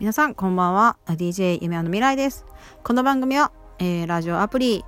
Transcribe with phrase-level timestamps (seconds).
[0.00, 0.96] 皆さんこんばんは。
[1.08, 2.46] DJ 夢の未来です。
[2.82, 4.82] この番組は、えー、ラジオアプリ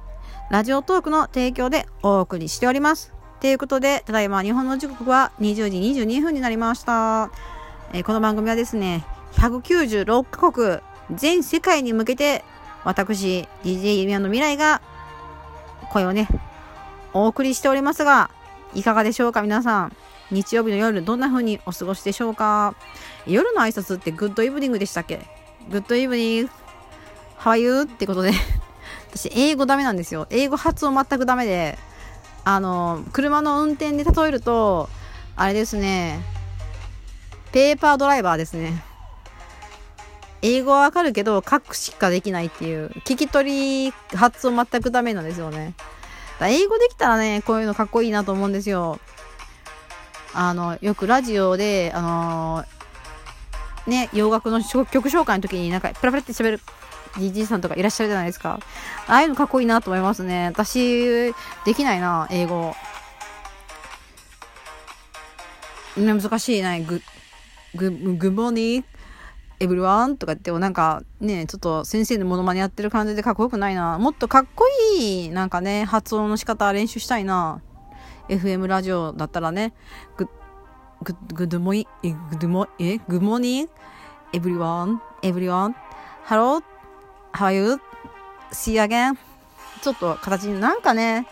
[0.51, 3.13] ラジオトークの提供でお送りしております。
[3.39, 7.31] ということでただいま日本の時刻は20時22分になりました、
[7.93, 10.79] えー、この番組はですね196カ国
[11.15, 12.43] 全世界に向けて
[12.83, 14.81] 私 DJ 夢の未来が
[15.91, 16.27] 声をね
[17.13, 18.31] お送りしておりますが
[18.73, 19.43] いかがでしょうか？
[19.43, 19.97] 皆さん
[20.31, 22.75] 日曜日の夜どんな風にお過ごしでしょうか？
[23.27, 25.21] 夜の挨拶ってグッドイブニングでしたっけ？
[25.71, 26.51] グッドイブニング。
[27.39, 27.83] How are you?
[27.83, 28.33] ってことで。
[29.13, 30.27] 私英語ダメなんですよ。
[30.31, 31.79] 英語発音全くダメで。
[32.45, 34.89] あの車の運転で例えると
[35.37, 36.21] あれですね。
[37.53, 38.83] ペーパードライバーですね。
[40.41, 42.89] 英語はわかるけど書くしかできないっていう。
[43.05, 45.75] 聞き取り発音全くダメなんですよね。
[46.41, 48.99] だ英語できたらねこういうのかっこいいなと思うんですよ。
[50.35, 52.67] あのよくラジオであのー、
[53.87, 56.61] ね洋楽の曲紹介の時になんかプラプラって喋る
[57.19, 58.59] じじいさんとかいらっしゃるじゃないですか。
[59.07, 60.47] ああいうのかっこいいなと思いますね。
[60.47, 61.33] 私
[61.65, 62.75] できないな英語。
[65.97, 67.03] 難しいねグ
[67.75, 68.85] ググモニー
[69.61, 73.99] エブリワンとか言ってなんかねちょっと先生のモノマネやってる感じでかっこよくないな。
[73.99, 74.67] もっとかっこ
[74.99, 77.61] いいなんかね発音の仕方練習したいな。
[78.29, 79.75] FM ラジオだったらね、
[80.17, 80.29] good
[81.47, 83.69] mor、good mor え good morning
[84.33, 85.75] everyone, everyone,
[86.27, 86.63] hello,
[87.33, 87.81] how are you,
[88.53, 89.17] see you again
[89.83, 91.27] ちょっと形になんかね、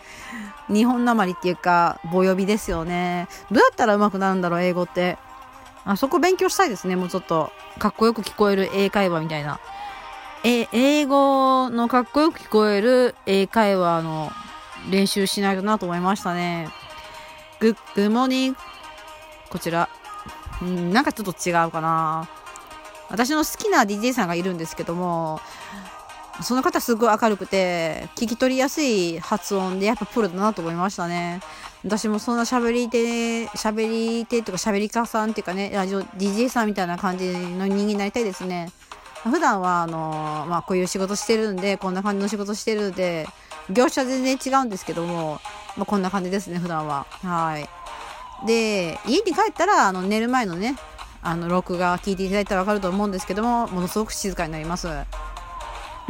[0.67, 3.29] 日本なまりっていうか、母呼びですよね。
[3.49, 5.17] どうやったら上手くなるんだろう、英語って。
[5.85, 7.49] あそこ勉強したいですね、もうちょっと。
[7.79, 9.59] かっこよく聞こえる英会話みたいな。
[10.43, 14.31] え、英語のかっこよく聞こえる英会話の
[14.89, 16.67] 練習しないとなと思いましたね。
[17.61, 18.57] グッグモーニング。
[19.51, 19.89] こちら。
[20.61, 22.29] うん、なんかちょっと違うかな。
[23.09, 25.41] 私の好きな DJ さんがいるんですけども、
[26.41, 31.41] その方すごい明るくて、聞き取りやすい発音でやっぱプロだなと思いましたね。
[31.83, 38.71] 私もそんな喋り手、喋り手とか喋り家さんっていうかね、ラジオ DJ さんみたいな感じの人間になりたいですね。
[39.23, 43.27] 普段は、あのまあ、こういう仕事してるんで、こんな感じの仕事してるんで、
[43.69, 45.39] 業種は全然違うんですけども、
[45.75, 47.05] まあ、こんな感じですね、普段は。
[47.23, 47.80] はい。
[48.45, 50.75] で、家に帰ったら、あの、寝る前のね、
[51.21, 54.87] あの、録画聞いていただいたらわかると思うんですけども、ものすごく静かになります。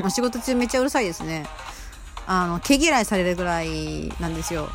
[0.03, 1.45] お仕事中めっちゃうるさいですね。
[2.27, 4.69] あの、毛嫌いされるぐらいなんですよ。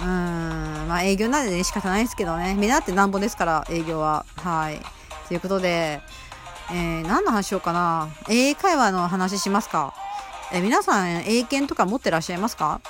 [0.00, 2.54] うーん、まあ営業なんでね、仕方ないですけどね。
[2.54, 4.24] 目立ってなんぼですから、営業は。
[4.36, 4.80] はい。
[5.26, 6.00] ということで、
[6.70, 8.08] えー、何の話しようかな。
[8.28, 9.92] 英会話の話しますか。
[10.52, 12.80] え皆さん、英検とか持ってらっしゃいますか？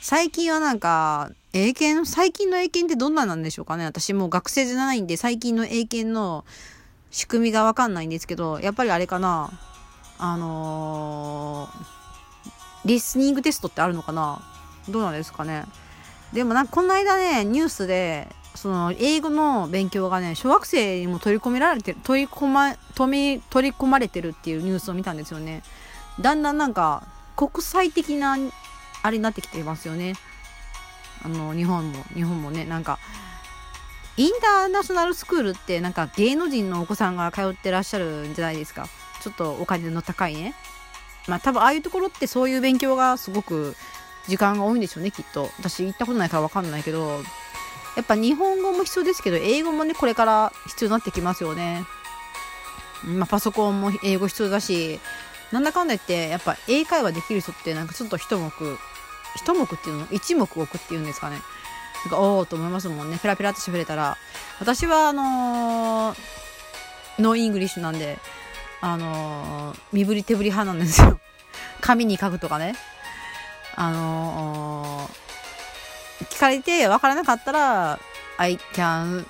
[0.00, 3.86] 最近はなんか、英検、最近の英検ってどんななんでしょうかね？
[3.86, 6.44] 私もう学生じゃないんで、最近の英検の
[7.10, 9.50] 仕組みがわかんないんですけど、やっぱりあれかな？
[10.18, 14.42] あのー、リスニングテストってあるのかな？
[14.90, 15.64] どうなんですかね？
[16.34, 25.62] でもなんかこの間ね、ニュースで、その英語の勉強がね、小学生にも取り込められてる、取り込ま、取り取り込まれてるっていうニュースを見たんですよね。
[26.20, 27.02] だんだんなんか
[27.34, 28.36] 国際的な
[29.02, 30.16] あれになってきてますよね。
[31.26, 33.00] あの、日本も、日本もね、なんか、
[34.16, 38.88] インターナショナルスクールってなんか芸能人のお子さんが通ってらっしゃるんじゃないですか。
[39.20, 40.54] ちょっとお金の高いね。
[41.28, 43.76] まあ多分ああいうところってそういう勉強がすごく
[44.26, 45.50] 時間が多いんでしょうね、きっと。
[45.58, 47.20] 私行ったことないからわかんないけど、
[47.96, 51.84] やっぱ日本語も必要ですけど、英語もね、これから必要になってきますよね。
[53.04, 54.98] まあパソコンも英語必要だし、
[55.52, 58.50] なんだかんだ言ってやっぱ英会話できる人ってなんかちょっと一目
[59.36, 61.38] 一目っていうの一目置くっていうんですかね。
[62.04, 63.18] なんかおおと思いますもんね。
[63.18, 64.16] ペラペラって喋れたら。
[64.60, 66.18] 私はあのー、
[67.18, 68.18] no English なんで
[68.80, 71.20] あのー、身振り手振り派なんですよ。
[71.80, 72.74] 紙に書くとかね。
[73.74, 77.98] あのー、聞かれて分からなかったら
[78.38, 79.26] I can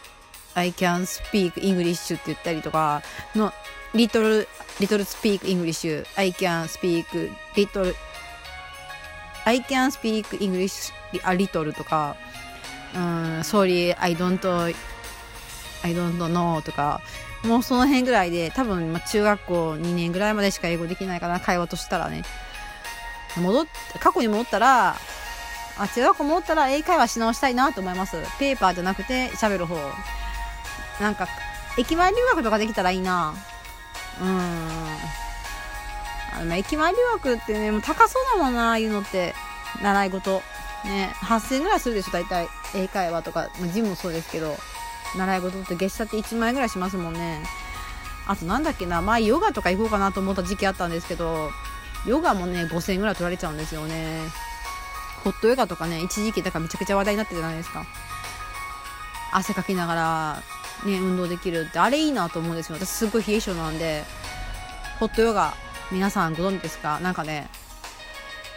[0.54, 3.02] I can speak English って言ったりとか
[3.34, 3.52] の
[3.94, 4.46] little
[4.78, 7.94] little speak English I can speak little
[9.46, 10.92] I can speak English
[11.24, 12.16] a little とか
[12.94, 14.40] うん sorry I don't
[15.82, 17.00] I don't know とか
[17.44, 22.22] もうその辺ぐらいで多分、まあ、中学校2年ぐらいまでしか英語できないかな会話としたらね。
[23.36, 23.66] 戻っ
[24.00, 24.96] 過去に戻ったら
[25.78, 28.16] あ中学校戻ったら英会話し直したいなと思います。
[28.38, 29.76] ペーパーじゃなくて喋る方。
[31.00, 31.28] なんか
[31.78, 33.34] 駅前留学とかできたらいいな。
[34.20, 35.25] うん。
[36.36, 39.34] あの駅前留学ってねもう高そうだもんなああいうのって。
[39.82, 40.42] 習い事。
[40.84, 41.12] ね。
[41.20, 42.48] 8000円ぐらいするでしょ大体。
[42.74, 43.48] 英会話とか。
[43.72, 44.56] ジムもそうですけど。
[45.16, 47.42] 習い事って月謝って1万円ぐらいしますもんね。
[48.26, 49.02] あとなんだっけな。
[49.02, 51.50] 前ヨガとか行こうかなと思った時期あったんですけど。
[52.06, 54.20] ヨガもね5000円ぐらい取られちゃうんですよね。
[55.24, 57.84] ホットヨガとかね一時期だからめちゃくちゃ話題になってるじゃないですか。
[59.32, 60.42] 汗かきながら
[60.84, 61.78] ね運動できるって。
[61.80, 62.78] あれいいなと思うんですよ。
[62.78, 64.04] 私すごい冷え性なんで。
[65.00, 65.54] ホットヨガ
[65.92, 67.00] 皆さんご存知ですか？
[67.00, 67.48] なんかね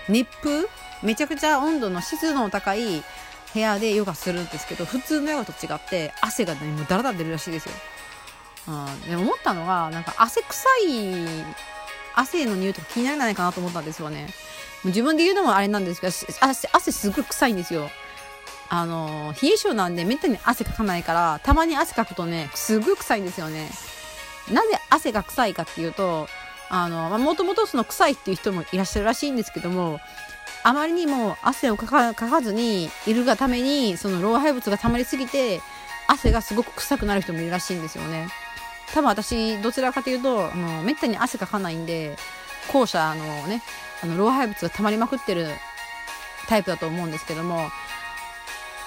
[0.08, 0.68] 熱風
[1.04, 3.04] めちゃくちゃ温度の湿度の高い
[3.54, 7.76] 部屋でヨガするんですけど普通のヨガと違って汗がねもうダラダラ出るらしいですよ。
[8.68, 11.26] うん、で思ったのがなんか汗臭い
[12.16, 14.28] 汗の匂いとか気にならないかなと思ったんですよね。
[14.86, 17.90] 自分で言うのもあれなんですけど汗汗すごい臭いんですよ。
[18.72, 23.70] あの冷え性なんでめったに汗かかないからたまに汗かくとねすごい臭いんですよね。
[24.52, 26.28] なぜ汗が臭いかっていうと
[26.70, 30.00] もともとその臭いっていう人もいらっしゃるらしいんですけども
[30.64, 35.62] あまりにも汗をかかずにいるがためにその老廃物が溜まりすぎて
[36.08, 38.28] 汗がすごく臭くなる人もいるらしいんですよね。
[38.94, 42.18] 多分私どちらかというとあのめったに汗かかないんで
[42.74, 43.62] 後者のね
[44.04, 45.48] あの老廃物が溜まりまくってる
[46.48, 47.70] タイプだと思うんですけども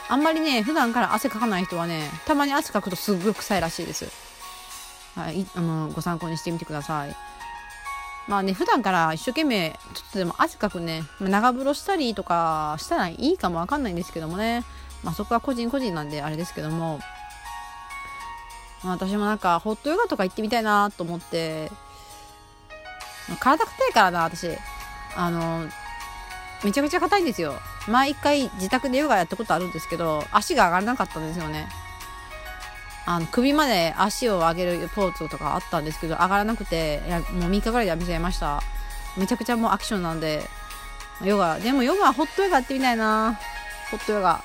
[0.08, 4.10] あんまりね普段から汗かかない人はねたまに汗かくとすっごい臭いらしいです、
[5.14, 7.16] はい、あのご参考にしてみてください。
[8.28, 14.64] まあね普段から一生懸命ちょっとでも汗かくね長風呂したりとかしたらいいかもわかんないんですけどもね。
[15.02, 17.00] まあそこは個人個人なんであれですけども、
[18.84, 21.70] まあ、私もなんかホットヨガとか行ってみたいなと思って。
[23.40, 24.48] 体硬いからな私。
[25.14, 25.66] あの
[26.64, 27.54] めちゃくちゃ硬いんですよ。
[27.88, 31.68] 前一回自宅でヨガやったことあるんですけど足が上がらなかったんですよね。
[33.04, 38.62] あの首まで足を上げるポーズとかあったんですけど上がらなくていやもう3日ぐらいでやめちゃいました。
[39.16, 40.42] めちゃくちゃもうアクションなんで。
[41.22, 41.58] ヨガ。
[41.58, 43.38] でもヨガホットヨガやってみたいな。
[43.90, 44.42] ホットヨガ。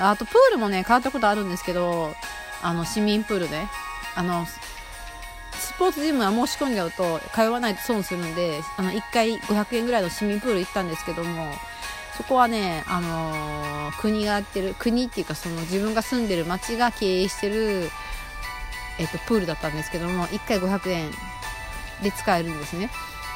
[0.00, 2.14] あとプールもね変わったことあるんですけど
[2.62, 3.68] あの市民プールね
[4.16, 11.52] あのスポーツジムは申し込んじゃうと通わないと損するんであの1回500円ぐらいの市民プール行ったんですけども
[12.16, 17.90] そこはね、あのー、国がやってる国っていうかその自分が住んでる町が経営してる、
[18.98, 21.10] えっと、プールだったんですけども1回500円
[22.02, 22.90] で使えるんですね。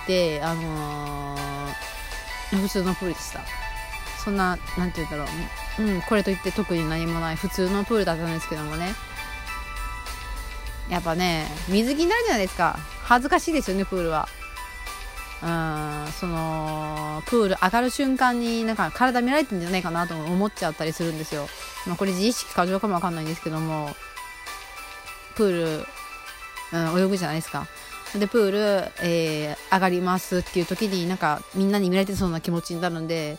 [0.06, 3.40] であのー、普通のプールでした。
[4.24, 5.24] そんな何て言うんだろ
[5.78, 5.82] う。
[5.82, 8.94] うんこれといって特に何もない普通のプールだったんですけどもね。
[10.88, 12.78] やっぱね水着になるじゃないですか。
[13.02, 14.28] 恥ずかしいですよねプールは。
[15.40, 21.46] うんそのプール上がる瞬間になんか体見られてんじゃないかなと思っちゃったりするんですよ。
[21.86, 23.90] まあ、これ自意識過剰かもわかんないんですけども
[25.36, 25.86] プー
[26.72, 27.66] ル、うん、泳ぐじゃないですか。
[28.18, 28.58] でプール、
[29.02, 33.38] えー、上がりますっていう時になんかみんなに見られてそうな気持ちになるんで、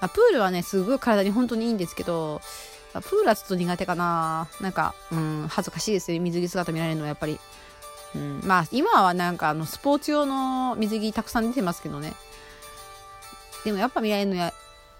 [0.00, 2.40] あ、プールはねすごい体に本当にいいんですけど、
[2.92, 7.38] プールはちょっと苦手かななんか、うん、恥ずかしいですね水着姿見られるのはやっぱり。
[8.14, 12.12] うん、まあ今はなんかあのスポーツ用の水着たくさん出てますけどね。
[13.64, 14.52] でもやっぱ見られるのや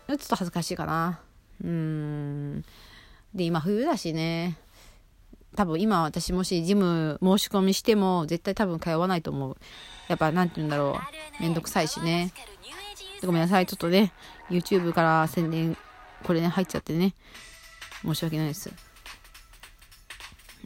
[0.09, 1.21] ちょっと恥ずかしいかな。
[1.63, 2.63] うん。
[3.35, 4.59] で今冬だしね。
[5.57, 9.57] 多分今私もしジム申し込みしても絶対多分通わないと思う。
[10.09, 10.99] やっぱ何て言うんだろ
[11.39, 11.43] う。
[11.43, 12.33] めんどくさいしね。
[13.25, 14.13] ごめんなさいちょっとね。
[14.51, 15.77] YouTube から宣伝
[16.25, 17.15] これね入っちゃってね。
[18.03, 18.73] 申し訳ないです。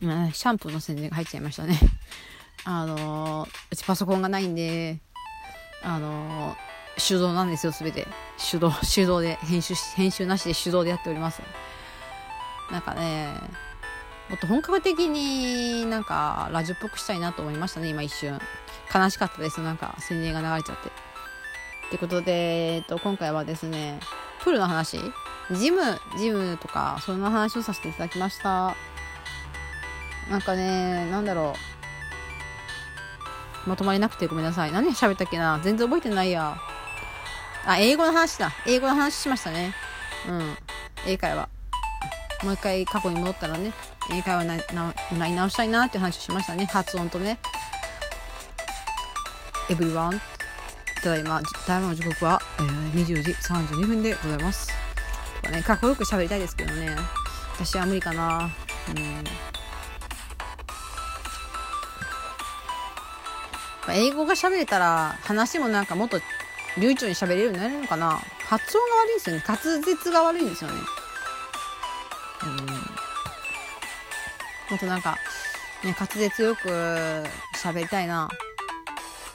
[0.00, 1.78] 今、ね、シャンプーの宣伝が入っちゃいましたね。
[2.64, 4.98] あのー、うちパソコンがないんで、
[5.82, 8.06] あのー、手動なんですよ、すべて。
[8.50, 11.42] 手動、 手動で、編集、編集なしで手動でやっております。
[12.70, 13.34] なんかね、
[14.28, 18.38] もっと本格的になんかラジオっぽくしたいなと思いましたね、今一瞬。
[18.94, 20.88] 悲しかったです、なんか宣伝が流れちゃって。
[20.88, 23.98] ってことで、えっと、今回はですね、
[24.42, 25.00] プールの話
[25.50, 25.80] ジム、
[26.18, 28.74] ジムとか、そんな話をさせていただきました。
[30.30, 31.77] なんかね、なんだろう。
[33.68, 34.72] まとまりなくてごめんなさい。
[34.72, 35.60] 何喋ったっけな？
[35.62, 36.56] 全然覚えてないや。
[37.66, 38.50] あ、英語の話だ。
[38.66, 39.74] 英語の話しましたね。
[40.28, 40.56] うん。
[41.06, 41.48] 英会話。
[42.42, 43.72] もう一回過去に戻ったらね、
[44.10, 46.66] 英会話ななな直したいなっていう話をしましたね。
[46.66, 47.38] 発音とね。
[49.68, 50.18] everyone
[51.02, 54.68] ただいま、ただいまの時刻は、えー、20時32分でございます。
[55.42, 56.96] とかね、かっこよく喋りたいですけどね。
[57.54, 58.50] 私は無理かな。
[58.88, 59.24] うん。
[63.94, 66.20] 英語が喋れたら話もなんかもっと
[66.78, 68.20] 流暢に喋れるようになるのかな。
[68.46, 69.44] 発音が悪いんですよね。
[69.46, 70.76] 滑舌が悪いんですよね。
[72.44, 72.66] うん。
[74.70, 75.16] もっとなんか
[75.84, 76.68] ね滑舌よく
[77.56, 78.28] 喋りたいな。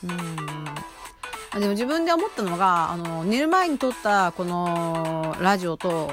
[0.04, 1.60] うん。
[1.60, 6.12] でも自分で思ったのがあの寝る前に撮ったこのラジオと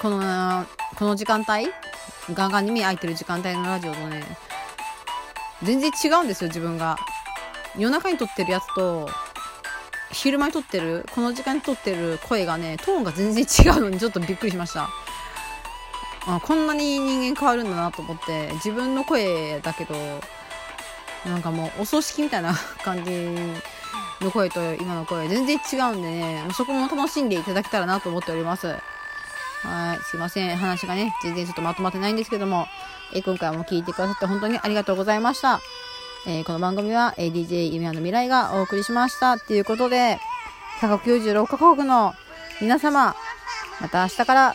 [0.00, 0.64] この
[0.96, 1.68] この時間帯
[2.34, 4.24] ガンガンに目開いてる時間帯のラジオとね
[5.64, 6.96] 全然違うんですよ自分が。
[7.76, 9.08] 夜中に撮ってるやつと
[10.12, 14.88] 昼間に撮ってるこの時間に撮ってる声がねトーンが全然違うのにちょっとびっくりしました。
[16.26, 19.94] あこんなに人間変わるんだなと思って自分の声だけど
[21.24, 23.10] なんかもうお葬式みたいな感じ
[24.20, 28.66] の声と今の声全然違うんでねそこも楽しんでいただけたらなと思っております。
[29.62, 30.56] はいすいません。
[30.56, 32.66] 話がね全然ちょっとまとまってないんですけども、
[33.14, 35.60] え今回も聞いてくださって本当にありがとうございました。
[36.26, 40.18] えー、この番組は、えー、DJ 夢の未来がお送りしましたっていうことで
[40.80, 42.12] 196カ国の
[42.60, 43.14] 皆様
[43.80, 44.54] また明日から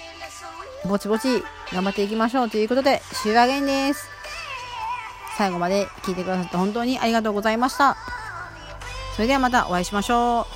[0.86, 1.43] ぼちぼち
[1.74, 4.07] 頑張っていきましょうということで週上げんです。
[5.38, 7.98] 最後まで聞いてくださって本当にありがとうございました。
[9.15, 10.55] それではまたお会いしましょう。